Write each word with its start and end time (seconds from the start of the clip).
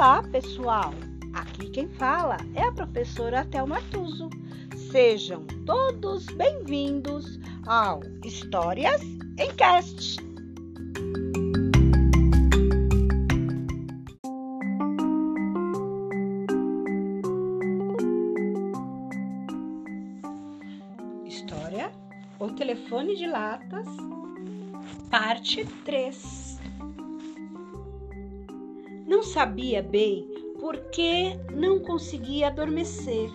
Olá, 0.00 0.22
pessoal! 0.22 0.94
Aqui 1.34 1.68
quem 1.68 1.86
fala 1.86 2.38
é 2.54 2.62
a 2.62 2.72
professora 2.72 3.44
Thelma 3.44 3.82
Tuso. 3.90 4.30
Sejam 4.90 5.44
todos 5.66 6.24
bem-vindos 6.24 7.38
ao 7.66 8.00
Histórias 8.24 9.02
em 9.38 9.54
Cast. 9.56 10.16
História 21.26 21.92
O 22.38 22.48
Telefone 22.52 23.16
de 23.16 23.26
Latas, 23.26 23.86
parte 25.10 25.66
3. 25.84 26.39
Não 29.10 29.24
sabia 29.24 29.82
bem 29.82 30.24
por 30.60 30.76
que 30.92 31.34
não 31.52 31.80
conseguia 31.80 32.46
adormecer. 32.46 33.28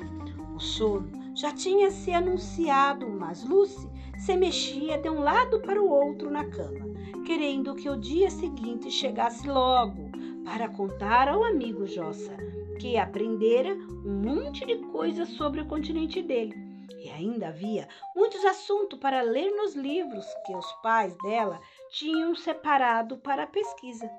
O 0.55 0.57
sono 0.57 1.11
já 1.35 1.51
tinha 1.51 1.91
se 1.91 2.13
anunciado, 2.13 3.09
mas 3.09 3.43
Lucy 3.43 3.85
se 4.17 4.37
mexia 4.37 4.97
de 4.97 5.09
um 5.09 5.19
lado 5.19 5.59
para 5.59 5.83
o 5.83 5.89
outro 5.89 6.31
na 6.31 6.45
cama, 6.45 6.79
querendo 7.25 7.75
que 7.75 7.89
o 7.89 7.97
dia 7.97 8.29
seguinte 8.29 8.89
chegasse 8.89 9.45
logo 9.45 10.09
para 10.45 10.69
contar 10.69 11.27
ao 11.27 11.43
amigo 11.43 11.85
Jossa 11.85 12.37
que 12.79 12.95
aprendera 12.95 13.73
um 13.73 14.13
monte 14.13 14.65
de 14.65 14.77
coisas 14.93 15.27
sobre 15.31 15.59
o 15.59 15.67
continente 15.67 16.21
dele. 16.21 16.55
E 17.03 17.09
ainda 17.09 17.49
havia 17.49 17.85
muitos 18.15 18.45
assuntos 18.45 18.97
para 18.97 19.21
ler 19.21 19.51
nos 19.51 19.75
livros 19.75 20.25
que 20.45 20.55
os 20.55 20.71
pais 20.81 21.13
dela 21.21 21.59
tinham 21.89 22.33
separado 22.33 23.17
para 23.17 23.43
a 23.43 23.47
pesquisa. 23.47 24.09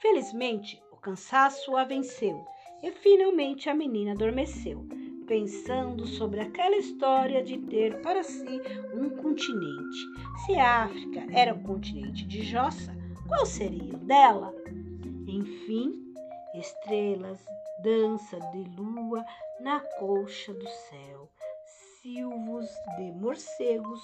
Felizmente, 0.00 0.80
cansaço 1.02 1.76
a 1.76 1.82
venceu 1.82 2.46
e 2.80 2.92
finalmente 2.92 3.68
a 3.68 3.74
menina 3.74 4.12
adormeceu, 4.12 4.86
pensando 5.26 6.06
sobre 6.06 6.38
aquela 6.40 6.76
história 6.76 7.42
de 7.42 7.58
ter 7.58 8.00
para 8.02 8.22
si 8.22 8.60
um 8.94 9.10
continente. 9.10 9.98
Se 10.46 10.54
a 10.54 10.84
África 10.84 11.26
era 11.32 11.54
o 11.54 11.62
continente 11.64 12.24
de 12.24 12.42
Jossa, 12.42 12.96
qual 13.26 13.44
seria 13.44 13.94
o 13.94 13.98
dela? 13.98 14.54
Enfim, 15.26 16.14
estrelas, 16.54 17.44
dança 17.82 18.38
de 18.52 18.62
lua 18.76 19.24
na 19.60 19.80
colcha 19.98 20.54
do 20.54 20.68
céu, 20.68 21.28
silvos 22.00 22.68
de 22.96 23.10
morcegos, 23.12 24.00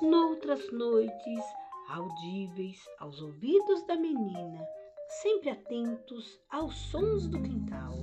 noutras 0.00 0.70
noites 0.72 1.44
audíveis 1.88 2.78
aos 3.00 3.20
ouvidos 3.20 3.84
da 3.86 3.96
menina 3.96 4.66
sempre 5.08 5.50
atentos 5.50 6.40
aos 6.50 6.76
sons 6.76 7.28
do 7.28 7.40
quintal. 7.40 7.94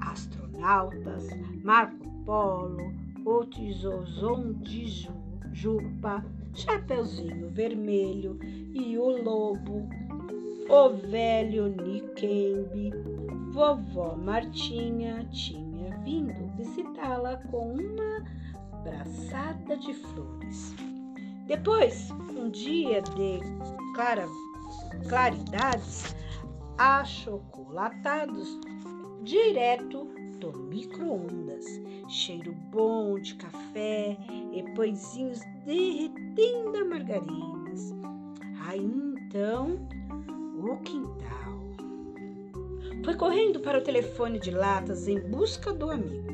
Astronautas, 0.00 1.26
Marco 1.62 2.10
Polo, 2.24 2.92
Otizozon 3.24 4.54
de 4.54 5.08
Jupa, 5.52 6.24
Chapeuzinho 6.54 7.50
Vermelho 7.50 8.38
e 8.42 8.96
o 8.98 9.22
Lobo, 9.22 9.88
o 10.68 10.88
velho 10.90 11.68
Nikembe, 11.68 12.92
vovó 13.52 14.16
Martinha 14.16 15.26
tinha 15.30 15.96
vindo 15.98 16.56
visitá-la 16.56 17.36
com 17.50 17.74
uma 17.74 18.24
braçada 18.82 19.76
de 19.76 19.92
flores. 19.92 20.74
Depois, 21.46 22.10
um 22.36 22.48
dia 22.48 23.02
de 23.02 23.40
clara 23.94 24.26
claridades 25.08 26.14
achocolatados 26.78 28.58
direto 29.22 30.08
do 30.38 30.52
micro-ondas. 30.52 31.64
Cheiro 32.08 32.52
bom 32.70 33.18
de 33.18 33.34
café 33.34 34.16
e 34.52 34.62
pãezinhos 34.74 35.40
derretendo 35.64 36.78
a 36.78 36.84
margarinas. 36.84 37.94
Aí 38.66 38.80
então, 38.80 39.78
o 40.56 40.76
quintal. 40.78 41.30
Foi 43.04 43.14
correndo 43.14 43.60
para 43.60 43.78
o 43.78 43.82
telefone 43.82 44.38
de 44.38 44.50
latas 44.50 45.06
em 45.06 45.20
busca 45.20 45.72
do 45.72 45.90
amigo. 45.90 46.30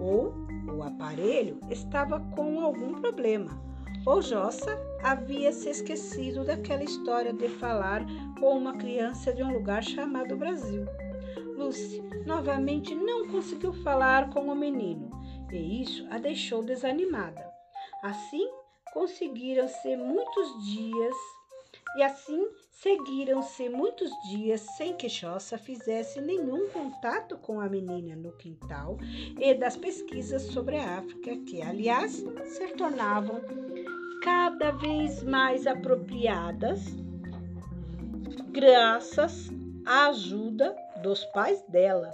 Ou 0.00 0.34
o 0.76 0.82
aparelho 0.82 1.58
estava 1.70 2.20
com 2.34 2.60
algum 2.60 3.00
problema 3.00 3.68
o 4.08 4.22
Jossa 4.22 4.80
havia 5.02 5.52
se 5.52 5.68
esquecido 5.68 6.42
daquela 6.42 6.82
história 6.82 7.30
de 7.30 7.46
falar 7.46 8.06
com 8.40 8.56
uma 8.56 8.72
criança 8.72 9.34
de 9.34 9.42
um 9.42 9.52
lugar 9.52 9.84
chamado 9.84 10.34
Brasil. 10.34 10.86
Lucy 11.54 12.00
novamente 12.24 12.94
não 12.94 13.28
conseguiu 13.28 13.70
falar 13.70 14.30
com 14.30 14.48
o 14.48 14.56
menino 14.56 15.10
e 15.52 15.82
isso 15.82 16.06
a 16.10 16.16
deixou 16.16 16.62
desanimada. 16.62 17.52
Assim, 18.02 18.48
conseguiram-se 18.94 19.94
muitos 19.94 20.64
dias 20.64 21.14
e 21.98 22.02
assim 22.02 22.48
seguiram-se 22.70 23.68
muitos 23.68 24.10
dias 24.30 24.62
sem 24.78 24.96
que 24.96 25.08
Jossa 25.10 25.58
fizesse 25.58 26.18
nenhum 26.18 26.70
contato 26.70 27.36
com 27.36 27.60
a 27.60 27.68
menina 27.68 28.16
no 28.16 28.32
quintal 28.38 28.96
e 29.38 29.52
das 29.52 29.76
pesquisas 29.76 30.42
sobre 30.42 30.76
a 30.78 30.98
África, 30.98 31.36
que, 31.44 31.60
aliás, 31.60 32.24
se 32.46 32.68
tornavam 32.68 33.42
cada 34.22 34.70
vez 34.72 35.22
mais 35.22 35.66
apropriadas, 35.66 36.84
graças 38.50 39.50
à 39.86 40.08
ajuda 40.08 40.76
dos 41.02 41.24
pais 41.26 41.62
dela. 41.68 42.12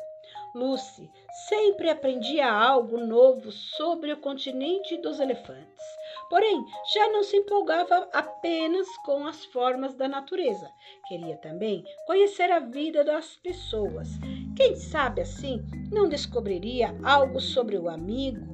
Lucy 0.55 1.11
sempre 1.49 1.91
aprendia 1.91 2.51
algo 2.51 2.97
novo 2.99 3.51
sobre 3.51 4.13
o 4.13 4.17
continente 4.17 4.97
dos 4.99 5.19
elefantes. 5.19 5.83
Porém, 6.31 6.65
já 6.95 7.09
não 7.09 7.25
se 7.25 7.37
empolgava 7.37 8.09
apenas 8.13 8.87
com 9.05 9.27
as 9.27 9.45
formas 9.47 9.95
da 9.95 10.07
natureza. 10.07 10.71
Queria 11.09 11.37
também 11.39 11.85
conhecer 12.07 12.51
a 12.51 12.61
vida 12.61 13.03
das 13.03 13.37
pessoas. 13.37 14.09
Quem 14.57 14.77
sabe 14.77 15.23
assim 15.23 15.61
não 15.93 16.09
descobriria 16.09 16.95
algo 17.03 17.41
sobre 17.41 17.77
o 17.77 17.89
amigo 17.89 18.54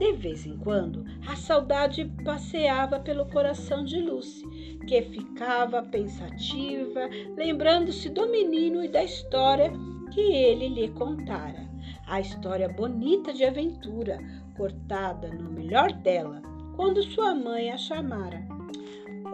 de 0.00 0.14
vez 0.14 0.46
em 0.46 0.56
quando, 0.56 1.04
a 1.28 1.36
saudade 1.36 2.06
passeava 2.24 2.98
pelo 2.98 3.26
coração 3.26 3.84
de 3.84 4.00
Lucy, 4.00 4.78
que 4.86 5.02
ficava 5.02 5.82
pensativa, 5.82 7.06
lembrando-se 7.36 8.08
do 8.08 8.26
menino 8.30 8.82
e 8.82 8.88
da 8.88 9.04
história 9.04 9.70
que 10.10 10.22
ele 10.22 10.68
lhe 10.68 10.88
contara. 10.92 11.68
A 12.06 12.18
história 12.18 12.66
bonita 12.66 13.30
de 13.30 13.44
aventura, 13.44 14.18
cortada 14.56 15.28
no 15.28 15.50
melhor 15.50 15.92
dela, 15.92 16.40
quando 16.76 17.02
sua 17.02 17.34
mãe 17.34 17.70
a 17.70 17.76
chamara. 17.76 18.42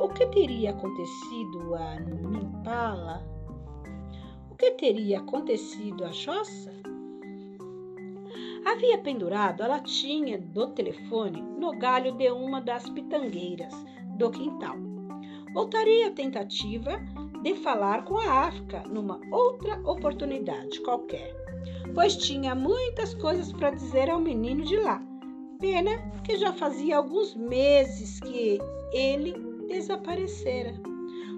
O 0.01 0.09
que 0.09 0.27
teria 0.27 0.71
acontecido 0.71 1.77
a 1.77 2.01
Nimpala? 2.01 3.25
O 4.51 4.57
que 4.57 4.73
teria 4.73 5.21
acontecido 5.21 6.05
a 6.05 6.11
Jossa? 6.11 6.73
Havia 8.67 8.99
pendurado 8.99 9.63
a 9.63 9.69
latinha 9.69 10.39
do 10.39 10.67
telefone 10.67 11.41
no 11.41 11.71
galho 11.79 12.11
de 12.11 12.29
uma 12.33 12.61
das 12.61 12.91
pitangueiras 12.91 13.73
do 14.19 14.29
quintal. 14.29 14.75
Voltaria 15.55 16.09
a 16.09 16.11
tentativa 16.11 17.01
de 17.45 17.55
falar 17.55 18.05
com 18.05 18.19
a 18.19 18.49
África 18.49 18.83
numa 18.89 19.21
outra 19.31 19.81
oportunidade 19.89 20.81
qualquer, 20.81 21.33
pois 21.95 22.17
tinha 22.17 22.57
muitas 22.57 23.15
coisas 23.15 23.53
para 23.53 23.71
dizer 23.71 24.11
ao 24.11 24.21
menino 24.21 24.65
de 24.65 24.77
lá. 24.79 25.01
Pena 25.61 26.11
que 26.25 26.37
já 26.37 26.53
fazia 26.53 26.97
alguns 26.97 27.37
meses 27.37 28.19
que 28.19 28.59
ele 28.93 29.33
desaparecera. 29.69 30.75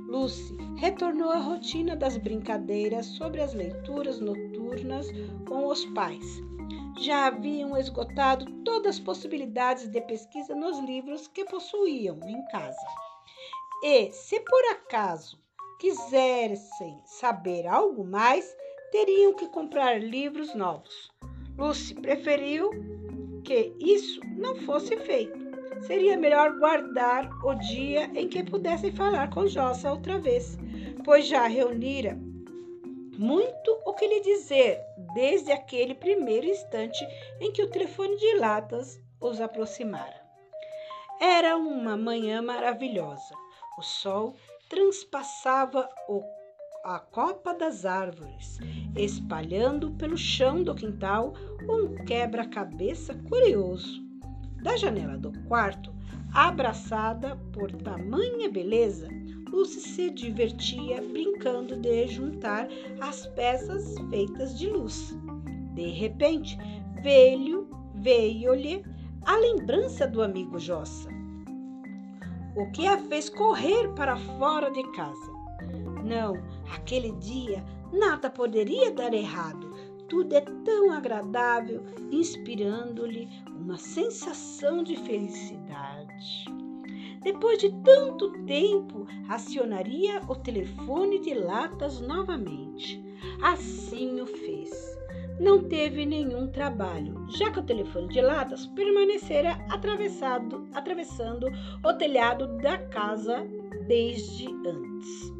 Lucy 0.08 0.56
retornou 0.76 1.30
à 1.30 1.38
rotina 1.38 1.94
das 1.94 2.16
brincadeiras 2.16 3.06
sobre 3.06 3.40
as 3.40 3.54
leituras 3.54 4.18
noturnas 4.18 5.06
com 5.46 5.68
os 5.68 5.84
pais 5.86 6.48
já 6.98 7.28
haviam 7.28 7.76
esgotado 7.76 8.44
todas 8.64 8.96
as 8.96 9.00
possibilidades 9.00 9.88
de 9.88 10.00
pesquisa 10.00 10.54
nos 10.54 10.78
livros 10.80 11.28
que 11.28 11.44
possuíam 11.44 12.18
em 12.26 12.44
casa. 12.46 12.86
E, 13.84 14.10
se 14.10 14.40
por 14.40 14.64
acaso 14.72 15.38
quisessem 15.78 17.00
saber 17.04 17.66
algo 17.66 18.04
mais, 18.04 18.52
teriam 18.90 19.34
que 19.34 19.48
comprar 19.48 20.02
livros 20.02 20.54
novos. 20.54 21.08
Lucy 21.56 21.94
preferiu 21.94 22.70
que 23.44 23.72
isso 23.78 24.20
não 24.36 24.56
fosse 24.56 24.96
feito. 24.96 25.47
Seria 25.86 26.16
melhor 26.16 26.58
guardar 26.58 27.28
o 27.44 27.54
dia 27.54 28.10
em 28.14 28.28
que 28.28 28.42
pudessem 28.42 28.92
falar 28.92 29.30
com 29.30 29.46
Jossa 29.46 29.90
outra 29.90 30.18
vez, 30.18 30.58
pois 31.04 31.26
já 31.26 31.46
reunira 31.46 32.18
muito 33.18 33.76
o 33.84 33.94
que 33.94 34.06
lhe 34.06 34.20
dizer 34.20 34.80
desde 35.14 35.50
aquele 35.50 35.94
primeiro 35.94 36.46
instante 36.46 37.04
em 37.40 37.50
que 37.50 37.62
o 37.62 37.70
telefone 37.70 38.16
de 38.16 38.38
latas 38.38 39.00
os 39.20 39.40
aproximara. 39.40 40.22
Era 41.20 41.56
uma 41.56 41.96
manhã 41.96 42.40
maravilhosa. 42.40 43.34
O 43.76 43.82
sol 43.82 44.36
transpassava 44.68 45.88
o 46.08 46.22
a 46.84 47.00
copa 47.00 47.52
das 47.52 47.84
árvores, 47.84 48.58
espalhando 48.96 49.90
pelo 49.92 50.16
chão 50.16 50.62
do 50.62 50.74
quintal 50.74 51.34
um 51.68 52.02
quebra-cabeça 52.04 53.14
curioso. 53.28 54.07
Da 54.62 54.76
janela 54.76 55.16
do 55.16 55.32
quarto, 55.44 55.94
abraçada 56.32 57.36
por 57.52 57.70
tamanha 57.72 58.50
beleza, 58.50 59.08
Lucy 59.50 59.80
se 59.80 60.10
divertia 60.10 61.00
brincando 61.00 61.76
de 61.76 62.06
juntar 62.06 62.68
as 63.00 63.26
peças 63.28 63.94
feitas 64.10 64.58
de 64.58 64.68
luz. 64.68 65.16
De 65.74 65.88
repente, 65.88 66.58
veio, 67.02 67.68
veio-lhe 67.94 68.84
a 69.24 69.36
lembrança 69.36 70.06
do 70.06 70.22
amigo 70.22 70.58
Jossa, 70.58 71.08
o 72.56 72.70
que 72.72 72.86
a 72.86 72.98
fez 72.98 73.28
correr 73.30 73.88
para 73.94 74.16
fora 74.16 74.70
de 74.70 74.82
casa. 74.92 75.32
Não, 76.04 76.34
aquele 76.74 77.12
dia 77.12 77.64
nada 77.92 78.28
poderia 78.28 78.90
dar 78.90 79.12
errado. 79.14 79.67
Tudo 80.08 80.34
é 80.34 80.40
tão 80.40 80.90
agradável, 80.90 81.84
inspirando-lhe 82.10 83.28
uma 83.54 83.76
sensação 83.76 84.82
de 84.82 84.96
felicidade. 84.96 86.46
Depois 87.22 87.58
de 87.58 87.70
tanto 87.82 88.30
tempo, 88.44 89.06
acionaria 89.28 90.20
o 90.28 90.34
telefone 90.34 91.18
de 91.20 91.34
latas 91.34 92.00
novamente. 92.00 93.04
Assim 93.42 94.20
o 94.20 94.26
fez. 94.26 94.96
Não 95.38 95.62
teve 95.68 96.06
nenhum 96.06 96.50
trabalho, 96.50 97.26
já 97.28 97.50
que 97.50 97.60
o 97.60 97.64
telefone 97.64 98.08
de 98.08 98.20
latas 98.20 98.66
permanecera 98.66 99.52
atravessado, 99.68 100.66
atravessando 100.72 101.48
o 101.84 101.92
telhado 101.94 102.56
da 102.58 102.78
casa 102.78 103.46
desde 103.86 104.48
antes. 104.66 105.32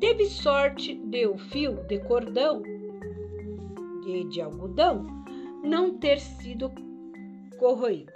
Teve 0.00 0.26
sorte 0.26 0.94
de 0.94 1.26
o 1.26 1.38
fio 1.38 1.86
de 1.86 1.98
cordão 2.00 2.62
e 4.16 4.24
de 4.24 4.40
algodão 4.40 5.06
não 5.62 5.98
ter 5.98 6.20
sido 6.20 6.72
corroído. 7.58 8.12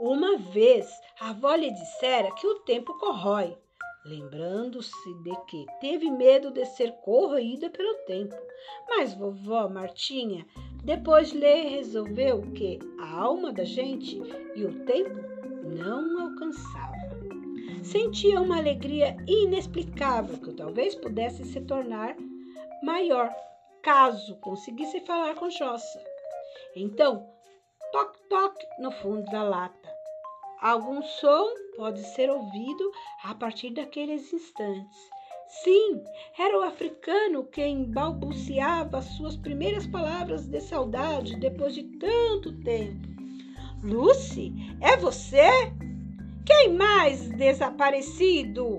Uma 0.00 0.36
vez 0.36 0.88
a 1.20 1.30
avó 1.30 1.54
lhe 1.54 1.70
dissera 1.70 2.32
que 2.32 2.46
o 2.46 2.60
tempo 2.60 2.96
corrói, 2.98 3.56
lembrando-se 4.04 5.14
de 5.22 5.36
que 5.46 5.64
teve 5.80 6.10
medo 6.10 6.50
de 6.50 6.64
ser 6.64 6.92
corroída 7.04 7.70
pelo 7.70 7.94
tempo. 8.06 8.34
Mas 8.88 9.14
vovó 9.14 9.68
Martinha 9.68 10.46
depois 10.84 11.30
lhe 11.30 11.68
resolveu 11.68 12.42
que 12.52 12.78
a 12.98 13.20
alma 13.20 13.52
da 13.52 13.64
gente 13.64 14.20
e 14.56 14.64
o 14.64 14.84
tempo 14.84 15.20
não 15.76 16.20
alcançava. 16.20 16.92
Sentia 17.82 18.40
uma 18.40 18.58
alegria 18.58 19.16
inexplicável 19.26 20.38
que 20.38 20.52
talvez 20.52 20.94
pudesse 20.94 21.44
se 21.44 21.60
tornar 21.60 22.16
maior 22.82 23.32
caso 23.82 24.36
conseguisse 24.36 25.00
falar 25.00 25.34
com 25.34 25.50
Jossa. 25.50 26.00
Então, 26.76 27.28
toque-toque 27.90 28.66
no 28.78 28.90
fundo 28.90 29.24
da 29.30 29.42
lata. 29.42 29.92
Algum 30.60 31.02
som 31.02 31.50
pode 31.76 32.00
ser 32.14 32.30
ouvido 32.30 32.92
a 33.24 33.34
partir 33.34 33.70
daqueles 33.70 34.32
instantes. 34.32 35.10
Sim, 35.64 36.02
era 36.38 36.58
o 36.58 36.62
africano 36.62 37.44
quem 37.44 37.84
balbuciava 37.84 39.02
suas 39.02 39.36
primeiras 39.36 39.86
palavras 39.86 40.46
de 40.46 40.60
saudade 40.60 41.36
depois 41.36 41.74
de 41.74 41.82
tanto 41.98 42.52
tempo. 42.62 43.08
Lucy, 43.82 44.52
é 44.80 44.96
você? 44.96 45.50
Quem 46.46 46.72
mais 46.72 47.28
desaparecido? 47.30 48.78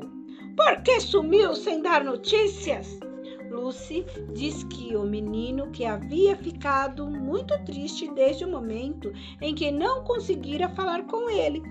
Por 0.56 0.82
que 0.82 1.00
sumiu 1.02 1.54
sem 1.56 1.82
dar 1.82 2.04
notícias? 2.04 3.00
Lucy 3.54 4.06
diz 4.34 4.64
que 4.64 4.96
o 4.96 5.04
menino 5.04 5.70
que 5.72 5.86
havia 5.86 6.36
ficado 6.36 7.06
muito 7.08 7.54
triste 7.66 8.10
desde 8.12 8.44
o 8.44 8.50
momento 8.50 9.14
em 9.40 9.54
que 9.54 9.72
não 9.72 10.04
conseguira 10.04 10.68
falar 10.70 11.06
com 11.06 11.30
ele. 11.30 11.62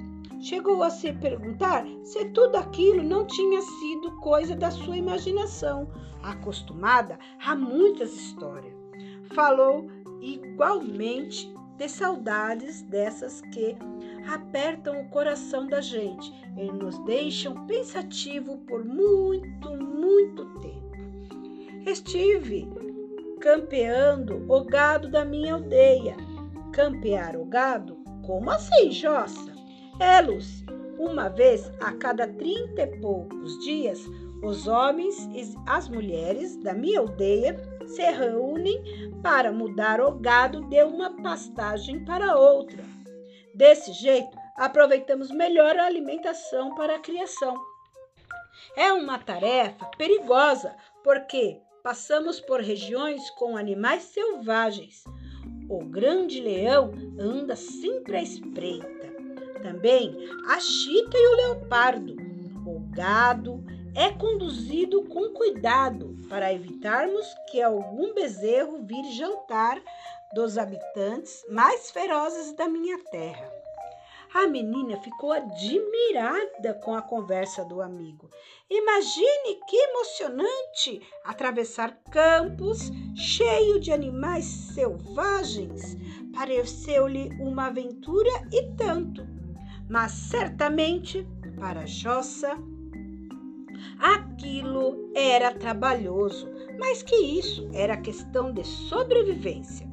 Chegou 0.40 0.82
a 0.82 0.90
se 0.90 1.12
perguntar 1.12 1.84
se 2.04 2.24
tudo 2.30 2.56
aquilo 2.56 3.02
não 3.02 3.26
tinha 3.26 3.60
sido 3.60 4.16
coisa 4.20 4.56
da 4.56 4.70
sua 4.70 4.96
imaginação, 4.96 5.88
acostumada 6.22 7.18
a 7.44 7.54
muitas 7.54 8.12
histórias. 8.14 8.74
Falou 9.34 9.88
igualmente 10.20 11.52
de 11.76 11.88
saudades 11.88 12.82
dessas 12.82 13.40
que 13.52 13.76
apertam 14.32 15.00
o 15.00 15.08
coração 15.08 15.66
da 15.66 15.80
gente 15.80 16.32
e 16.56 16.70
nos 16.70 16.98
deixam 17.04 17.66
pensativo 17.66 18.58
por 18.58 18.84
muito, 18.84 19.70
muito 19.76 20.44
tempo. 20.60 20.91
Estive 21.86 22.68
campeando 23.40 24.46
o 24.48 24.64
gado 24.64 25.10
da 25.10 25.24
minha 25.24 25.54
aldeia. 25.54 26.16
Campear 26.72 27.36
o 27.36 27.44
gado? 27.44 27.96
Como 28.24 28.48
assim, 28.50 28.92
Jossa? 28.92 29.52
É, 29.98 30.20
Lúcia, 30.20 30.64
uma 30.96 31.28
vez 31.28 31.72
a 31.80 31.92
cada 31.92 32.28
trinta 32.28 32.82
e 32.82 33.00
poucos 33.00 33.58
dias, 33.64 34.00
os 34.44 34.68
homens 34.68 35.28
e 35.32 35.54
as 35.66 35.88
mulheres 35.88 36.56
da 36.62 36.72
minha 36.72 37.00
aldeia 37.00 37.60
se 37.86 38.02
reúnem 38.02 38.80
para 39.20 39.50
mudar 39.50 40.00
o 40.00 40.12
gado 40.12 40.62
de 40.68 40.84
uma 40.84 41.10
pastagem 41.20 42.04
para 42.04 42.38
outra. 42.38 42.82
Desse 43.56 43.92
jeito, 43.92 44.36
aproveitamos 44.56 45.32
melhor 45.32 45.76
a 45.76 45.86
alimentação 45.86 46.76
para 46.76 46.94
a 46.94 47.00
criação. 47.00 47.56
É 48.76 48.92
uma 48.92 49.18
tarefa 49.18 49.86
perigosa, 49.98 50.74
porque 51.02 51.60
passamos 51.82 52.40
por 52.40 52.60
regiões 52.60 53.28
com 53.30 53.56
animais 53.56 54.04
selvagens. 54.04 55.04
O 55.68 55.84
grande 55.84 56.40
leão 56.40 56.92
anda 57.18 57.56
sempre 57.56 58.16
à 58.16 58.22
espreita. 58.22 59.12
Também 59.62 60.16
a 60.48 60.60
chita 60.60 61.16
e 61.16 61.26
o 61.26 61.36
leopardo. 61.36 62.16
O 62.66 62.80
gado 62.90 63.64
é 63.94 64.10
conduzido 64.10 65.02
com 65.04 65.30
cuidado 65.30 66.16
para 66.28 66.52
evitarmos 66.52 67.26
que 67.50 67.60
algum 67.60 68.14
bezerro 68.14 68.82
vire 68.82 69.12
jantar 69.12 69.80
dos 70.34 70.56
habitantes 70.56 71.44
mais 71.50 71.90
ferozes 71.90 72.54
da 72.54 72.68
minha 72.68 72.98
terra. 73.10 73.61
A 74.34 74.46
menina 74.46 74.96
ficou 74.96 75.30
admirada 75.30 76.72
com 76.82 76.94
a 76.94 77.02
conversa 77.02 77.62
do 77.66 77.82
amigo. 77.82 78.30
Imagine 78.70 79.60
que 79.68 79.76
emocionante 79.76 81.02
atravessar 81.22 81.98
campos 82.10 82.90
cheio 83.14 83.78
de 83.78 83.92
animais 83.92 84.46
selvagens. 84.46 85.98
Pareceu-lhe 86.32 87.28
uma 87.40 87.66
aventura 87.66 88.30
e 88.50 88.74
tanto. 88.74 89.22
Mas 89.86 90.12
certamente, 90.12 91.28
para 91.60 91.84
Jossa, 91.84 92.56
aquilo 93.98 95.10
era 95.14 95.52
trabalhoso, 95.52 96.48
mais 96.78 97.02
que 97.02 97.16
isso, 97.16 97.68
era 97.74 97.98
questão 97.98 98.50
de 98.50 98.64
sobrevivência. 98.64 99.91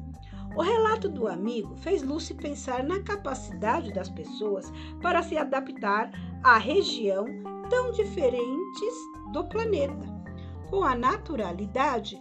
O 0.56 0.62
relato 0.62 1.08
do 1.08 1.28
amigo 1.28 1.76
fez 1.76 2.02
Lucy 2.02 2.34
pensar 2.34 2.82
na 2.82 3.00
capacidade 3.00 3.92
das 3.92 4.08
pessoas 4.08 4.70
para 5.00 5.22
se 5.22 5.36
adaptar 5.36 6.10
à 6.42 6.58
região 6.58 7.24
tão 7.68 7.92
diferentes 7.92 8.94
do 9.32 9.44
planeta. 9.44 10.20
Com 10.68 10.84
a 10.84 10.94
naturalidade, 10.94 12.20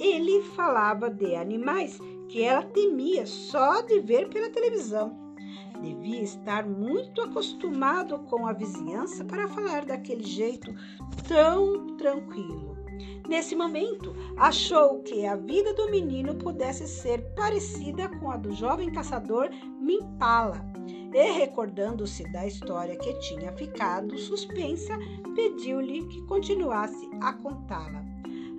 ele 0.00 0.42
falava 0.42 1.10
de 1.10 1.34
animais 1.34 1.98
que 2.28 2.42
ela 2.42 2.62
temia 2.62 3.26
só 3.26 3.82
de 3.82 4.00
ver 4.00 4.28
pela 4.28 4.50
televisão. 4.50 5.16
Devia 5.80 6.22
estar 6.22 6.66
muito 6.66 7.20
acostumado 7.20 8.18
com 8.20 8.46
a 8.46 8.52
vizinhança 8.52 9.24
para 9.24 9.48
falar 9.48 9.84
daquele 9.84 10.24
jeito 10.24 10.74
tão 11.28 11.96
tranquilo. 11.96 12.75
Nesse 13.28 13.56
momento, 13.56 14.14
achou 14.36 15.02
que 15.02 15.26
a 15.26 15.34
vida 15.34 15.74
do 15.74 15.90
menino 15.90 16.36
pudesse 16.36 16.86
ser 16.86 17.22
parecida 17.34 18.08
com 18.20 18.30
a 18.30 18.36
do 18.36 18.52
jovem 18.54 18.90
caçador 18.90 19.50
Mimpala. 19.80 20.64
E, 21.12 21.30
recordando-se 21.32 22.30
da 22.30 22.46
história 22.46 22.96
que 22.96 23.12
tinha 23.20 23.52
ficado 23.52 24.16
suspensa, 24.18 24.96
pediu-lhe 25.34 26.06
que 26.06 26.22
continuasse 26.26 27.08
a 27.20 27.32
contá-la. 27.32 28.04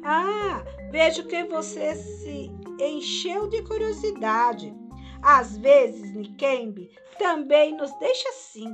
Ah, 0.04 0.64
vejo 0.92 1.26
que 1.28 1.44
você 1.46 1.96
se 1.96 2.52
encheu 2.80 3.48
de 3.48 3.62
curiosidade. 3.64 4.74
Às 5.22 5.58
vezes, 5.58 6.14
Nikembe 6.14 6.90
também 7.18 7.76
nos 7.76 7.92
deixa 8.00 8.30
assim. 8.30 8.74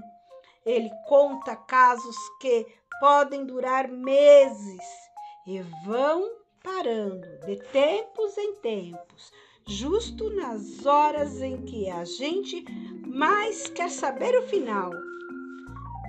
Ele 0.65 0.89
conta 1.07 1.55
casos 1.55 2.15
que 2.39 2.65
podem 2.99 3.45
durar 3.45 3.87
meses 3.87 5.03
e 5.45 5.61
vão 5.85 6.31
parando 6.63 7.27
de 7.45 7.57
tempos 7.71 8.37
em 8.37 8.55
tempos, 8.55 9.31
justo 9.67 10.29
nas 10.29 10.85
horas 10.85 11.41
em 11.41 11.61
que 11.63 11.89
a 11.89 12.05
gente 12.05 12.63
mais 13.05 13.67
quer 13.67 13.89
saber 13.89 14.37
o 14.37 14.47
final. 14.47 14.91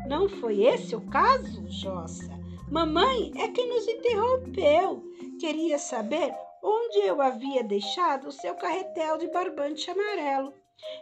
Não 0.08 0.28
foi 0.28 0.62
esse 0.62 0.94
o 0.94 1.00
caso, 1.10 1.64
Jossa? 1.68 2.30
Mamãe 2.70 3.32
é 3.36 3.48
quem 3.48 3.68
nos 3.68 3.86
interrompeu. 3.88 5.02
Queria 5.40 5.78
saber 5.78 6.34
onde 6.62 6.98
eu 6.98 7.20
havia 7.20 7.62
deixado 7.62 8.28
o 8.28 8.32
seu 8.32 8.54
carretel 8.54 9.18
de 9.18 9.28
barbante 9.28 9.90
amarelo. 9.90 10.52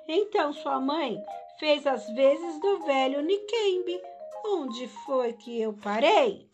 Então 0.09 0.53
sua 0.53 0.81
mãe 0.81 1.23
fez 1.59 1.87
as 1.87 2.09
vezes 2.11 2.61
do 2.61 2.81
velho 2.85 3.23
Nikembe. 3.23 4.01
Onde 4.45 4.89
foi 5.07 5.33
que 5.35 5.61
eu 5.61 5.73
parei? 5.73 6.51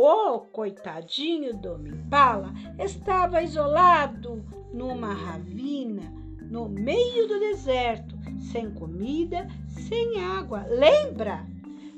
O 0.00 0.38
coitadinho 0.52 1.56
do 1.56 1.76
Mimbala 1.76 2.54
estava 2.78 3.42
isolado 3.42 4.44
numa 4.72 5.12
ravina 5.12 6.14
no 6.40 6.68
meio 6.68 7.26
do 7.26 7.40
deserto, 7.40 8.16
sem 8.52 8.70
comida, 8.70 9.48
sem 9.66 10.22
água. 10.22 10.64
Lembra? 10.68 11.44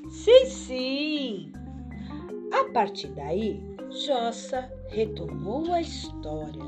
Sim, 0.09 0.47
sim. 0.47 1.53
A 2.51 2.73
partir 2.73 3.09
daí, 3.09 3.63
Jossa 3.91 4.73
retomou 4.89 5.71
a 5.71 5.83
história. 5.83 6.65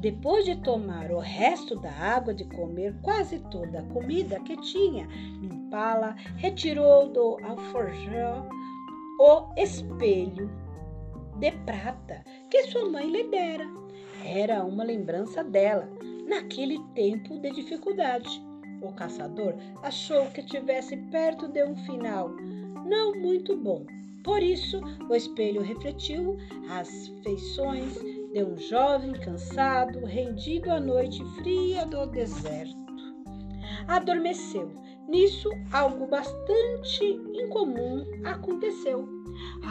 Depois 0.00 0.46
de 0.46 0.56
tomar 0.56 1.10
o 1.10 1.18
resto 1.18 1.76
da 1.76 1.92
água, 1.92 2.32
de 2.32 2.44
comer 2.44 2.94
quase 3.02 3.40
toda 3.50 3.80
a 3.80 3.86
comida 3.88 4.40
que 4.40 4.56
tinha, 4.56 5.06
Impala 5.42 6.16
retirou 6.38 7.10
do 7.12 7.36
alforjão 7.44 8.48
o 9.24 9.54
espelho 9.56 10.50
de 11.38 11.52
prata 11.64 12.24
que 12.50 12.64
sua 12.64 12.90
mãe 12.90 13.08
lhe 13.08 13.22
dera. 13.28 13.64
Era 14.24 14.64
uma 14.64 14.82
lembrança 14.82 15.44
dela 15.44 15.88
naquele 16.26 16.80
tempo 16.92 17.38
de 17.38 17.52
dificuldade. 17.52 18.42
O 18.82 18.92
caçador 18.92 19.54
achou 19.80 20.26
que 20.32 20.40
estivesse 20.40 20.96
perto 21.12 21.46
de 21.46 21.62
um 21.62 21.76
final 21.86 22.30
não 22.84 23.14
muito 23.14 23.56
bom. 23.56 23.86
Por 24.24 24.42
isso, 24.42 24.80
o 25.08 25.14
espelho 25.14 25.62
refletiu 25.62 26.36
as 26.68 27.06
feições 27.22 27.94
de 28.32 28.42
um 28.42 28.58
jovem 28.58 29.12
cansado, 29.12 30.04
rendido 30.04 30.68
à 30.68 30.80
noite 30.80 31.24
fria 31.36 31.86
do 31.86 32.06
deserto. 32.06 32.76
Adormeceu. 33.86 34.82
Nisso, 35.08 35.50
algo 35.72 36.06
bastante 36.06 37.04
incomum 37.34 38.04
aconteceu. 38.24 39.08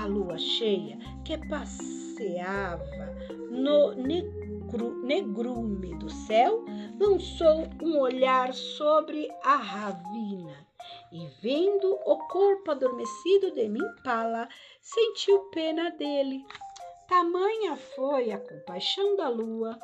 A 0.02 0.06
lua 0.06 0.38
cheia, 0.38 0.98
que 1.24 1.38
passeava 1.48 3.16
no 3.50 3.94
negrume 5.04 5.96
do 5.96 6.10
céu, 6.10 6.64
lançou 7.00 7.68
um 7.82 8.00
olhar 8.00 8.54
sobre 8.54 9.30
a 9.44 9.56
ravina 9.56 10.68
e, 11.12 11.28
vendo 11.42 12.00
o 12.06 12.18
corpo 12.28 12.72
adormecido 12.72 13.52
de 13.52 13.68
Mimpala, 13.68 14.48
sentiu 14.82 15.40
pena 15.52 15.92
dele. 15.92 16.46
Tamanha 17.08 17.76
foi 17.76 18.32
a 18.32 18.40
compaixão 18.40 19.16
da 19.18 19.28
lua 19.28 19.78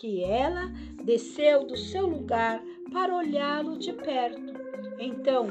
que 0.00 0.24
ela 0.24 0.66
desceu 1.04 1.66
do 1.66 1.76
seu 1.76 2.06
lugar 2.06 2.64
para 2.90 3.14
olhá-lo 3.14 3.76
de 3.76 3.92
perto. 3.92 4.40
Então 4.98 5.48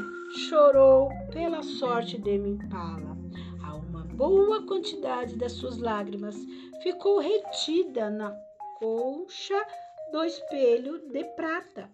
chorou 0.49 1.09
pela 1.31 1.61
sorte 1.61 2.17
de 2.17 2.35
Mimpala. 2.35 3.15
A 3.63 3.75
uma 3.75 4.03
boa 4.05 4.65
quantidade 4.65 5.35
das 5.35 5.51
suas 5.51 5.77
lágrimas 5.77 6.35
ficou 6.81 7.19
retida 7.19 8.09
na 8.09 8.31
colcha 8.79 9.63
do 10.11 10.23
espelho 10.23 10.97
de 11.11 11.23
prata 11.35 11.87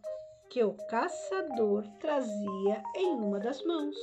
que 0.49 0.63
o 0.63 0.75
caçador 0.89 1.83
trazia 1.99 2.81
em 2.95 3.15
uma 3.15 3.37
das 3.37 3.61
mãos. 3.65 3.97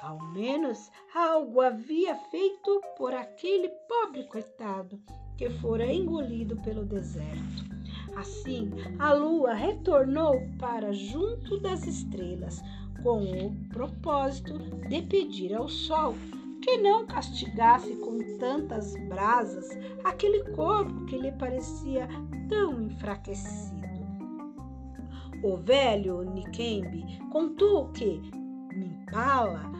Ao 0.00 0.18
menos 0.32 0.90
algo 1.14 1.60
havia 1.60 2.16
feito 2.30 2.80
por 2.96 3.12
aquele 3.12 3.68
pobre 3.68 4.24
coitado 4.24 4.98
que 5.36 5.50
fora 5.50 5.92
engolido 5.92 6.56
pelo 6.56 6.84
deserto. 6.84 7.64
Assim, 8.16 8.70
a 8.98 9.12
lua 9.12 9.54
retornou 9.54 10.40
para 10.58 10.92
junto 10.92 11.58
das 11.60 11.86
estrelas, 11.86 12.62
com 13.02 13.46
o 13.46 13.54
propósito 13.68 14.58
de 14.88 15.02
pedir 15.02 15.54
ao 15.54 15.68
sol 15.68 16.14
que 16.62 16.78
não 16.78 17.04
castigasse 17.06 17.94
com 17.96 18.18
tantas 18.38 18.96
brasas 19.08 19.68
aquele 20.02 20.42
corpo 20.52 21.04
que 21.06 21.18
lhe 21.18 21.32
parecia 21.32 22.08
tão 22.48 22.80
enfraquecido. 22.80 23.84
O 25.42 25.58
velho 25.58 26.22
Nikembe 26.22 27.18
contou 27.30 27.88
que 27.88 28.22
Mimpala 28.74 29.74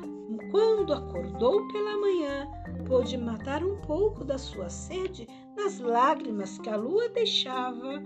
quando 0.50 0.92
acordou 0.92 1.66
pela 1.68 1.98
manhã, 1.98 2.48
pôde 2.86 3.16
matar 3.16 3.64
um 3.64 3.76
pouco 3.80 4.24
da 4.24 4.38
sua 4.38 4.68
sede 4.68 5.28
nas 5.56 5.78
lágrimas 5.78 6.58
que 6.58 6.68
a 6.68 6.76
lua 6.76 7.08
deixava, 7.08 8.02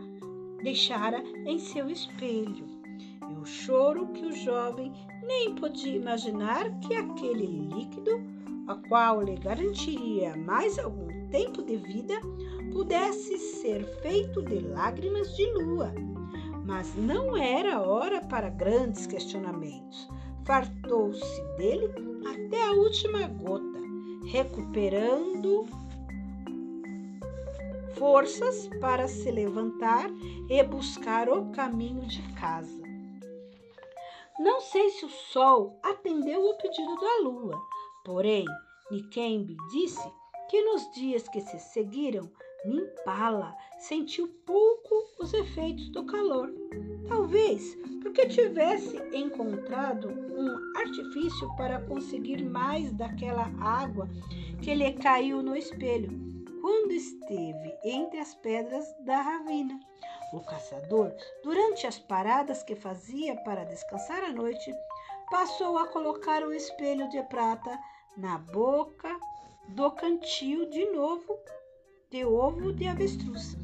deixara 0.63 1.23
em 1.47 1.59
seu 1.59 1.89
espelho. 1.89 2.67
E 3.31 3.35
o 3.35 3.45
choro 3.45 4.09
que 4.09 4.27
o 4.27 4.33
jovem 4.33 4.93
nem 5.27 5.55
podia 5.55 5.97
imaginar 5.97 6.71
que 6.81 6.95
aquele 6.95 7.47
líquido, 7.47 8.21
a 8.67 8.75
qual 8.89 9.23
lhe 9.23 9.37
garantiria 9.37 10.37
mais 10.37 10.79
algum 10.79 11.29
tempo 11.31 11.63
de 11.63 11.77
vida, 11.77 12.21
pudesse 12.73 13.39
ser 13.39 13.85
feito 14.03 14.43
de 14.43 14.61
lágrimas 14.61 15.35
de 15.37 15.47
lua. 15.53 15.93
Mas 16.65 16.95
não 16.95 17.37
era 17.37 17.81
hora 17.81 18.21
para 18.21 18.51
grandes 18.51 19.07
questionamentos 19.07 20.09
fartou-se 20.49 21.43
dele 21.59 21.91
até 22.27 22.69
a 22.69 22.73
última 22.73 23.29
gota, 23.29 23.79
recuperando 24.25 25.67
forças 27.99 28.69
para 28.81 29.09
se 29.09 29.31
levantar 29.31 30.09
e 30.49 30.63
buscar 30.63 31.29
o 31.29 31.51
caminho 31.51 32.07
de 32.07 32.23
casa. 32.35 32.83
Não 34.39 34.61
sei 34.61 34.89
se 34.91 35.05
o 35.05 35.11
sol 35.11 35.79
atendeu 35.83 36.41
o 36.41 36.57
pedido 36.59 36.95
da 36.95 37.29
lua, 37.29 37.61
porém, 38.05 38.45
Nikembe 38.89 39.57
disse 39.73 40.09
que 40.49 40.63
nos 40.63 40.89
dias 40.93 41.29
que 41.29 41.41
se 41.41 41.59
seguiram, 41.59 42.31
Mimpala 42.65 43.55
sentiu 43.79 44.29
pouco 44.47 44.95
os 45.21 45.33
efeitos 45.35 45.89
do 45.91 46.05
calor. 46.05 46.53
Talvez 47.09 47.77
porque 48.03 48.27
tivesse 48.27 48.97
encontrado 49.13 50.09
um 50.09 50.79
artifício 50.79 51.49
para 51.57 51.81
conseguir 51.83 52.45
mais 52.45 52.93
daquela 52.93 53.51
água 53.61 54.09
que 54.63 54.75
lhe 54.75 54.93
caiu 54.93 55.43
no 55.43 55.57
espelho 55.57 56.28
quando 56.61 56.93
esteve 56.93 57.77
entre 57.85 58.19
as 58.19 58.35
pedras 58.35 58.85
da 59.01 59.21
ravina. 59.21 59.79
O 60.33 60.41
caçador, 60.41 61.13
durante 61.43 61.87
as 61.87 61.99
paradas 61.99 62.63
que 62.63 62.77
fazia 62.77 63.37
para 63.45 63.65
descansar 63.65 64.23
à 64.25 64.33
noite, 64.33 64.75
passou 65.31 65.79
a 65.79 65.89
colocar 65.89 66.43
o 66.43 66.53
espelho 66.53 67.09
de 67.09 67.23
prata 67.25 67.79
na 68.17 68.39
boca 68.39 69.19
do 69.69 69.91
cantil 69.93 70.69
de 70.71 70.85
novo 70.91 71.39
de 72.11 72.25
ovo 72.25 72.73
de 72.73 72.87
avestruz. 72.87 73.57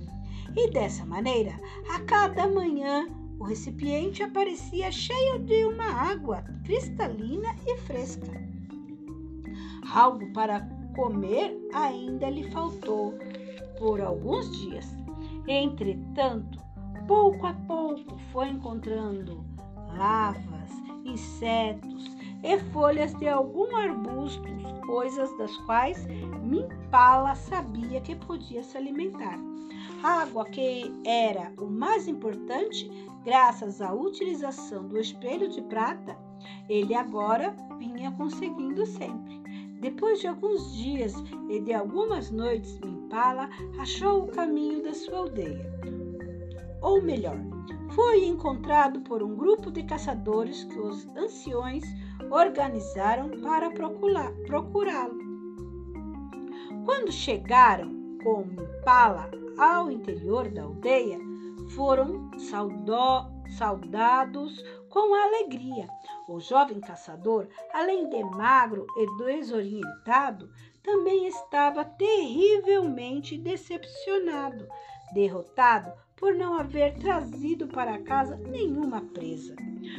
E 0.57 0.71
dessa 0.71 1.05
maneira, 1.05 1.59
a 1.91 2.01
cada 2.01 2.47
manhã, 2.47 3.09
o 3.39 3.45
recipiente 3.45 4.23
aparecia 4.23 4.93
cheio 4.93 5.39
de 5.41 5.65
uma 5.65 5.85
água 5.85 6.45
cristalina 6.65 7.55
e 7.67 7.77
fresca. 7.79 8.33
Algo 9.93 10.33
para 10.33 10.61
comer 10.95 11.57
ainda 11.73 12.31
lhe 12.31 12.51
faltou 12.51 13.15
por 13.79 14.01
alguns 14.01 14.51
dias. 14.61 14.97
Entretanto, 15.47 16.59
pouco 17.07 17.47
a 17.47 17.53
pouco 17.67 18.17
foi 18.33 18.49
encontrando 18.49 19.45
lavas, 19.97 20.71
insetos 21.05 22.17
e 22.43 22.59
folhas 22.73 23.15
de 23.15 23.29
algum 23.29 23.75
arbusto, 23.77 24.43
coisas 24.87 25.37
das 25.39 25.57
quais 25.59 26.07
Mimpala 26.43 27.35
sabia 27.35 28.01
que 28.01 28.15
podia 28.15 28.63
se 28.63 28.77
alimentar. 28.77 29.39
Água 30.03 30.45
que 30.45 30.93
era 31.05 31.53
o 31.59 31.67
mais 31.67 32.07
importante, 32.07 32.91
graças 33.25 33.81
à 33.81 33.93
utilização 33.93 34.87
do 34.87 34.99
espelho 34.99 35.49
de 35.49 35.63
prata, 35.63 36.17
ele 36.69 36.95
agora 36.95 37.57
vinha 37.79 38.13
conseguindo 38.13 38.85
sempre. 38.85 39.44
Depois 39.85 40.19
de 40.19 40.26
alguns 40.26 40.75
dias 40.75 41.12
e 41.50 41.61
de 41.61 41.75
algumas 41.75 42.31
noites, 42.31 42.81
Mimpala 42.81 43.50
achou 43.79 44.23
o 44.23 44.29
caminho 44.29 44.83
da 44.83 44.95
sua 44.95 45.19
aldeia. 45.19 45.71
Ou 46.81 47.03
melhor, 47.03 47.37
foi 47.91 48.25
encontrado 48.25 49.03
por 49.03 49.23
um 49.23 49.37
grupo 49.37 49.71
de 49.71 49.83
caçadores 49.83 50.64
que 50.64 50.79
os 50.79 51.07
anciões 51.14 51.85
organizaram 52.31 53.29
para 53.43 53.71
procurá-lo. 54.47 55.19
Quando 56.87 57.12
chegaram 57.12 57.93
com 58.25 58.41
Impala 58.41 59.31
ao 59.59 59.91
interior 59.91 60.49
da 60.49 60.62
aldeia, 60.62 61.19
foram 61.75 62.31
saudados 63.59 64.64
com 64.95 65.13
alegria. 65.13 65.89
O 66.29 66.39
jovem 66.39 66.79
caçador, 66.79 67.49
além 67.73 68.09
de 68.09 68.23
magro 68.23 68.87
e 68.97 69.25
desorientado, 69.25 70.49
também 70.85 71.27
estava 71.27 71.85
terrivelmente 71.85 73.37
decepcionado, 73.37 74.69
derrotado 75.13 75.93
por 76.15 76.33
não 76.33 76.55
haver 76.55 76.95
trazido 76.95 77.67
para 77.67 77.99
casa 78.05 78.37
nenhuma 78.37 79.01
presa. 79.01 79.57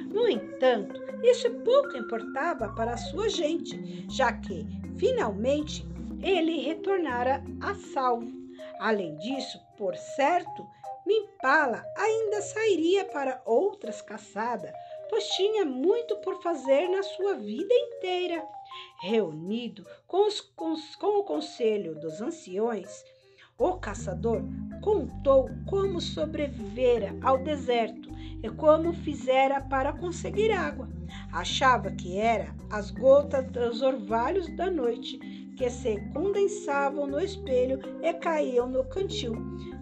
No 0.08 0.30
entanto, 0.30 1.02
isso 1.22 1.52
pouco 1.66 1.98
importava 1.98 2.70
para 2.70 2.94
a 2.94 2.98
sua 2.98 3.28
gente, 3.28 4.08
já 4.10 4.32
que, 4.32 4.66
finalmente, 4.98 5.86
ele 6.24 6.62
retornara 6.62 7.44
a 7.60 7.76
salvo. 7.76 8.32
Além 8.80 9.18
disso, 9.18 9.60
por 9.78 9.94
certo, 9.98 10.66
Mimpala 11.06 11.86
ainda 11.96 12.42
sairia 12.42 13.06
para 13.06 13.40
outras 13.46 14.02
caçadas, 14.02 14.72
pois 15.10 15.26
tinha 15.30 15.66
muito 15.66 16.16
por 16.18 16.42
fazer 16.42 16.88
na 16.90 17.04
sua 17.04 17.36
vida 17.36 17.74
inteira. 17.74 18.46
Reunido 19.02 19.86
com, 20.08 20.28
os, 20.28 20.42
com, 20.42 20.76
com 21.00 21.20
o 21.20 21.24
conselho 21.24 21.96
dos 22.00 22.22
anciões, 22.22 23.04
o 23.58 23.74
caçador 23.74 24.42
contou 24.82 25.50
como 25.66 26.02
sobrevivera 26.02 27.16
ao 27.22 27.38
deserto 27.38 28.10
e 28.44 28.50
como 28.50 28.94
fizera 28.94 29.62
para 29.62 29.94
conseguir 29.94 30.52
água. 30.52 30.90
Achava 31.32 31.92
que 31.92 32.18
era 32.18 32.54
as 32.70 32.92
gotas 32.92 33.46
dos 33.52 33.82
orvalhos 33.82 34.54
da 34.56 34.70
noite 34.70 35.18
que 35.58 35.70
se 35.70 35.98
condensavam 36.12 37.08
no 37.08 37.20
espelho 37.20 37.80
e 38.04 38.14
caíam 38.14 38.68
no 38.68 38.84
cantil. 38.86 39.34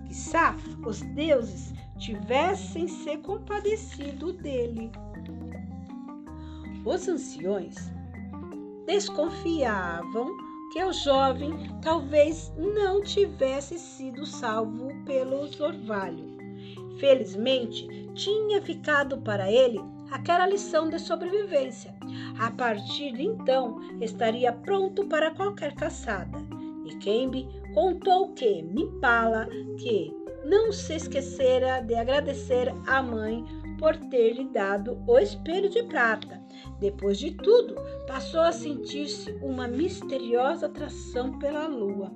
Quizá 0.08 0.56
os 0.86 1.02
deuses 1.16 1.74
tivessem 1.98 2.88
se 2.88 3.18
compadecido 3.18 4.34
dele. 4.34 4.92
Os 6.86 7.08
anciões 7.08 7.76
desconfiavam 8.86 10.36
que 10.74 10.84
o 10.84 10.92
jovem 10.92 11.54
talvez 11.82 12.52
não 12.58 13.02
tivesse 13.02 13.80
sido 13.80 14.26
salvo 14.26 14.90
pelos 15.06 15.60
orvalhos. 15.62 16.34
Felizmente, 17.00 17.88
tinha 18.14 18.62
ficado 18.62 19.18
para 19.20 19.52
ele 19.52 19.80
aquela 20.12 20.48
lição 20.48 20.90
de 20.90 21.00
sobrevivência. 21.00 21.94
A 22.40 22.52
partir 22.52 23.14
de 23.14 23.24
então, 23.24 23.80
estaria 24.02 24.52
pronto 24.52 25.06
para 25.06 25.32
qualquer 25.32 25.74
caçada. 25.76 26.38
E 26.86 26.96
Kembe 26.98 27.48
contou 27.74 28.34
que 28.34 28.62
Mipala, 28.62 29.48
que 29.78 30.14
não 30.44 30.72
se 30.72 30.96
esquecera 30.96 31.80
de 31.82 31.96
agradecer 31.96 32.74
à 32.86 33.02
mãe 33.02 33.46
por 33.84 33.98
ter 33.98 34.32
lhe 34.32 34.46
dado 34.46 35.04
o 35.06 35.20
espelho 35.20 35.70
de 35.70 35.84
prata 35.84 36.42
depois 36.80 37.18
de 37.18 37.32
tudo, 37.32 37.76
passou 38.08 38.40
a 38.40 38.54
sentir-se 38.54 39.30
uma 39.42 39.68
misteriosa 39.68 40.68
atração 40.68 41.38
pela 41.38 41.68
lua. 41.68 42.10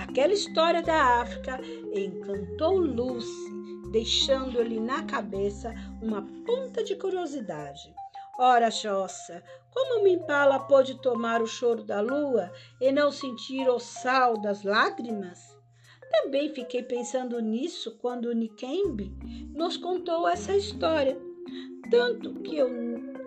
Aquela 0.00 0.32
história 0.32 0.82
da 0.82 1.20
África 1.20 1.60
encantou 1.94 2.76
Lucy, 2.76 3.52
deixando-lhe 3.92 4.80
na 4.80 5.04
cabeça 5.04 5.72
uma 6.02 6.22
ponta 6.44 6.82
de 6.82 6.96
curiosidade. 6.96 7.94
Ora, 8.36 8.68
Jossa, 8.68 9.44
como 9.72 10.02
Mimpala 10.02 10.58
pôde 10.58 11.00
tomar 11.00 11.40
o 11.40 11.46
choro 11.46 11.84
da 11.84 12.00
lua 12.00 12.50
e 12.80 12.90
não 12.90 13.12
sentir 13.12 13.68
o 13.68 13.78
sal 13.78 14.40
das 14.40 14.64
lágrimas? 14.64 15.59
Também 16.10 16.52
fiquei 16.52 16.82
pensando 16.82 17.40
nisso 17.40 17.96
quando 18.00 18.34
Nikembe 18.34 19.14
nos 19.54 19.76
contou 19.76 20.28
essa 20.28 20.54
história. 20.56 21.16
Tanto 21.90 22.34
que 22.40 22.56
eu 22.56 22.68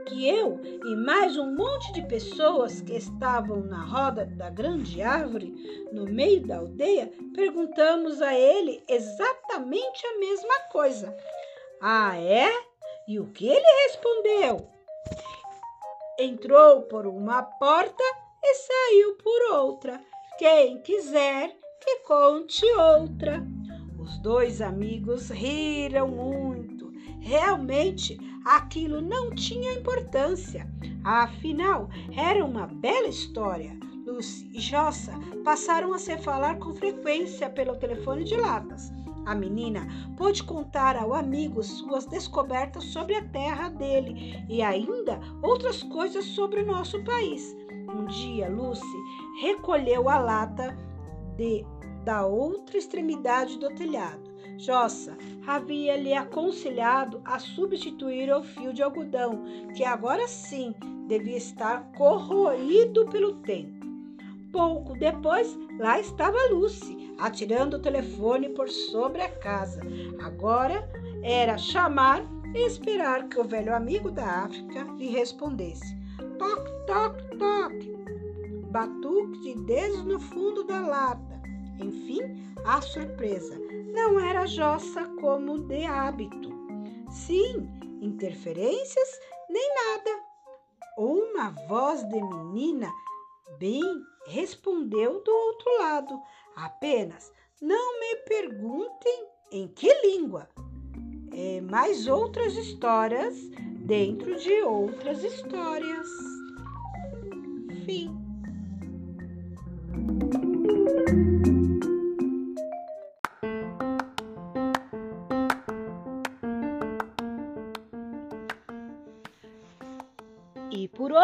que 0.06 0.28
eu 0.28 0.60
e 0.64 0.96
mais 0.98 1.38
um 1.38 1.56
monte 1.56 1.94
de 1.94 2.02
pessoas 2.02 2.82
que 2.82 2.94
estavam 2.94 3.62
na 3.62 3.86
roda 3.86 4.26
da 4.26 4.50
grande 4.50 5.02
árvore 5.02 5.54
no 5.94 6.06
meio 6.06 6.46
da 6.46 6.58
aldeia 6.58 7.12
perguntamos 7.34 8.22
a 8.22 8.34
ele 8.38 8.84
exatamente 8.88 10.06
a 10.06 10.20
mesma 10.20 10.60
coisa. 10.72 11.16
Ah, 11.82 12.18
é? 12.18 12.50
E 13.08 13.20
o 13.20 13.28
que 13.28 13.48
ele 13.48 13.86
respondeu? 13.88 14.68
Entrou 16.20 16.82
por 16.84 17.08
uma 17.08 17.42
porta 17.44 18.04
e 18.44 18.56
saiu 18.56 19.16
por 19.16 19.54
outra. 19.54 20.02
Quem 20.38 20.82
quiser 20.82 21.56
que 21.84 22.00
conte 22.08 22.66
outra. 22.74 23.46
Os 24.00 24.18
dois 24.20 24.62
amigos 24.62 25.30
riram 25.30 26.08
muito. 26.08 26.92
Realmente, 27.20 28.18
aquilo 28.46 29.02
não 29.02 29.34
tinha 29.36 29.74
importância. 29.74 30.70
Afinal, 31.04 31.90
era 32.16 32.44
uma 32.44 32.68
bela 32.68 33.08
história. 33.08 33.78
Lucy 34.06 34.50
e 34.54 34.60
Jossa 34.60 35.14
passaram 35.44 35.94
a 35.94 36.00
se 36.00 36.18
falar 36.18 36.58
com 36.60 36.74
frequência 36.74 37.50
pelo 37.50 37.76
telefone 37.76 38.24
de 38.24 38.36
latas. 38.36 38.92
A 39.26 39.34
menina 39.34 39.88
pôde 40.18 40.44
contar 40.44 40.98
ao 40.98 41.14
amigo 41.14 41.64
suas 41.64 42.06
descobertas 42.06 42.84
sobre 42.86 43.16
a 43.16 43.24
terra 43.30 43.70
dele 43.70 44.44
e 44.50 44.62
ainda 44.62 45.20
outras 45.42 45.82
coisas 45.84 46.26
sobre 46.26 46.62
o 46.62 46.66
nosso 46.66 47.02
país. 47.04 47.56
Um 47.90 48.06
dia, 48.06 48.50
Lucy 48.50 48.86
recolheu 49.42 50.10
a 50.10 50.18
lata 50.18 50.76
de, 51.38 51.66
da 52.04 52.26
outra 52.26 52.78
extremidade 52.78 53.58
do 53.58 53.70
telhado. 53.70 54.32
Jossa 54.58 55.18
havia 55.48 55.96
lhe 55.98 56.14
aconselhado 56.14 57.22
a 57.26 57.40
substituir 57.40 58.32
o 58.32 58.44
fio 58.44 58.74
de 58.74 58.84
algodão, 58.84 59.44
que 59.76 59.84
agora 59.84 60.28
sim 60.28 60.74
devia 61.08 61.38
estar 61.38 61.92
corroído 61.94 63.06
pelo 63.08 63.34
tempo. 63.34 63.84
Pouco 64.52 64.94
depois, 64.94 65.58
lá 65.80 66.00
estava 66.00 66.38
Lucy, 66.52 67.14
atirando 67.18 67.78
o 67.78 67.82
telefone 67.82 68.50
por 68.50 68.70
sobre 68.70 69.22
a 69.22 69.30
casa. 69.30 69.82
Agora 70.22 70.88
era 71.24 71.58
chamar 71.58 72.24
e 72.54 72.60
esperar 72.68 73.28
que 73.28 73.40
o 73.40 73.44
velho 73.44 73.76
amigo 73.76 74.12
da 74.12 74.44
África 74.44 74.84
lhe 74.98 75.08
respondesse. 75.08 75.98
Toc, 76.38 76.70
toc, 76.86 77.18
toc. 77.40 77.74
Batuque 78.70 79.40
de 79.42 79.66
dedos 79.66 80.06
no 80.06 80.20
fundo 80.20 80.64
da 80.64 80.82
lata. 80.82 81.33
Enfim, 81.84 82.22
a 82.64 82.82
surpresa 82.82 83.60
não 83.94 84.18
era 84.18 84.46
jossa 84.46 85.04
como 85.20 85.60
de 85.68 85.84
hábito. 85.84 86.50
Sim, 87.10 87.70
interferências 88.02 89.20
nem 89.50 89.70
nada. 89.76 90.24
Uma 90.98 91.50
voz 91.68 92.02
de 92.08 92.22
menina 92.22 92.90
bem 93.60 93.84
respondeu 94.28 95.22
do 95.24 95.32
outro 95.32 95.78
lado. 95.80 96.22
Apenas 96.56 97.34
não 97.62 98.00
me 98.00 98.16
perguntem 98.28 99.28
em 99.52 99.68
que 99.68 99.94
língua. 100.06 100.48
É 101.34 101.60
mais 101.60 102.08
outras 102.08 102.56
histórias 102.56 103.36
dentro 103.86 104.38
de 104.38 104.62
outras 104.62 105.22
histórias. 105.22 106.08
Fim. 107.86 108.24